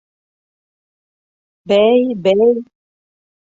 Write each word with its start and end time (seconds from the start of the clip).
Бәй, 1.73 2.03
бәй! 2.29 2.59